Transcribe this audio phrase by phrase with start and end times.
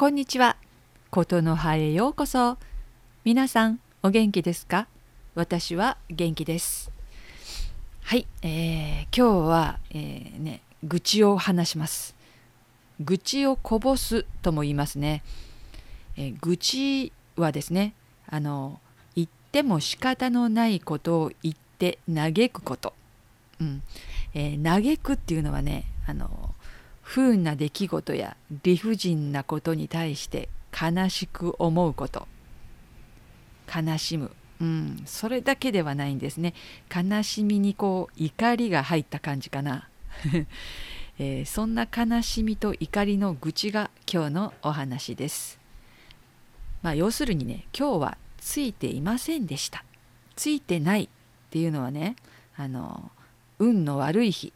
[0.00, 0.56] こんにちは。
[1.10, 2.56] ことの葉へようこそ。
[3.22, 4.88] 皆さん、お元気ですか？
[5.34, 6.90] 私は元気です。
[8.00, 12.16] はい、えー、今日は、えー、ね、愚痴を話します。
[12.98, 15.22] 愚痴をこぼすとも言いますね。
[16.16, 17.92] えー、愚痴はですね、
[18.26, 18.80] あの、
[19.14, 22.94] 言っても仕方のないことを言って嘆くこと。
[23.60, 23.82] うん。
[24.32, 26.54] えー、嘆くっていうのはね、あの、
[27.10, 32.28] 不運な出来事や理不尽なことに対して悲しく思うこと。
[33.66, 36.54] 悲しむ、うん、それだけではないんですね。
[36.88, 39.88] 悲しみにこう怒りが入った感じかな、
[41.18, 45.58] えー、そんな悲しみと怒りの愚痴が今日のお話です。
[46.80, 49.84] まあ要するにね今日はついていませんでした。
[50.36, 51.08] ついてないっ
[51.50, 52.14] ていうのはね
[52.56, 53.10] あの
[53.58, 54.52] 運の悪い日。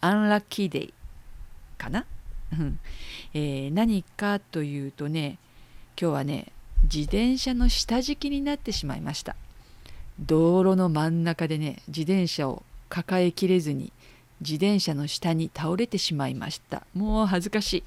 [0.00, 0.94] アンラッキーデイ。
[1.78, 2.04] かな、
[2.52, 2.78] うん。
[3.32, 5.38] えー、何かというとね
[6.00, 6.46] 今日はね
[6.82, 9.36] 自転車の下敷きになってしまいました。
[10.20, 13.92] 道路の真ん中でね自転車を抱えきれずに
[14.40, 16.82] 自転車の下に倒れてしまいました。
[16.94, 17.82] もう恥ずかしい、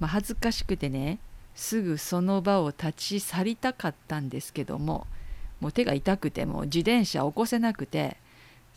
[0.00, 1.18] まあ、恥ずかしくてね
[1.54, 5.06] すぐその場を立ち去りたかったんですけども
[5.60, 8.18] もう手が痛くてもう自転車起こせなくて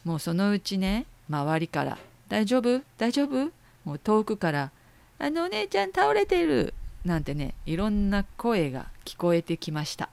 [0.05, 1.97] もうそのうちね周りから
[2.29, 2.81] 「大丈夫？
[2.97, 3.51] 大丈夫？
[3.89, 4.71] もう遠くから
[5.17, 10.09] 「あのお姉ちゃん倒れてる!」なんてねいろんな声が聞こえてきました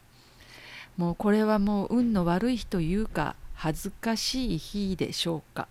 [0.96, 5.68] もうこれはもう運の悪い日というか恥ずかしい日でしょうか、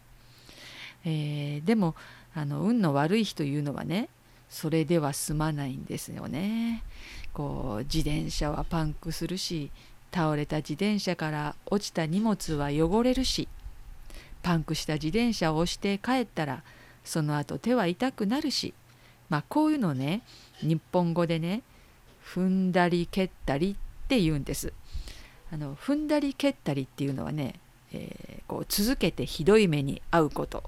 [1.04, 1.96] えー、でも
[2.36, 4.08] あの運の悪い日というのはね
[4.50, 6.84] それでは済まないんですよね
[7.34, 9.72] こう自転車はパンクするし
[10.14, 13.48] 倒れた自転車から落ちた荷物は汚れるし
[14.44, 16.62] パンクした自転車を押して帰ったら
[17.06, 18.74] その後手は痛くなるし
[19.30, 20.24] まあこういうのね
[20.62, 21.62] 日本語でね
[22.26, 24.74] 踏んだり蹴ったりって言うんです。
[25.52, 27.60] あの踏んだり蹴ったりっていうのはね、
[27.94, 30.64] えー、こう続けてひどい目に遭うこと、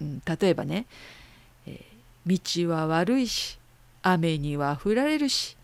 [0.00, 0.86] うん、例えばね、
[1.66, 3.58] えー、道は悪いし
[4.02, 5.56] 雨には降られるし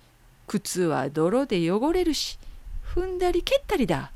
[0.46, 2.38] 靴は泥で汚れるし
[2.94, 4.12] 踏んだり蹴ったりだ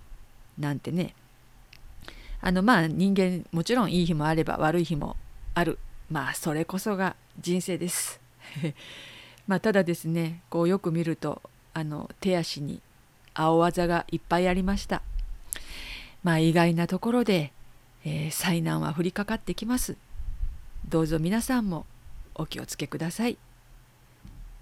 [0.58, 1.14] なんてね
[2.40, 5.16] あのまあ人間もちろんいい日もあれば悪い日も
[5.60, 5.78] ある。
[6.10, 8.20] まあそれこそが人生です。
[9.46, 11.42] まあただですねこうよく見ると
[11.74, 12.80] あの手足に
[13.34, 15.02] 青技がいっぱいありました。
[16.24, 17.52] まあ意外なところで、
[18.04, 19.96] えー、災難は降りかかってきます。
[20.88, 21.86] どうぞ皆さんも
[22.34, 23.38] お気をつけください。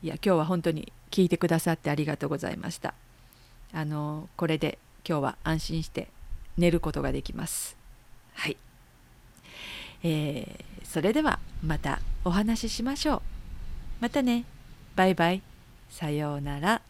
[0.03, 2.95] いや今日は本当に聞いてくださってありがとうございました。
[3.73, 6.09] あのこれで今日は安心して
[6.57, 7.77] 寝ることができます。
[8.35, 8.57] はい。
[10.03, 13.23] えー、それではまたお話ししましょう。
[14.01, 14.45] またね。
[14.97, 15.43] バイバイ。
[15.91, 16.83] さようなら。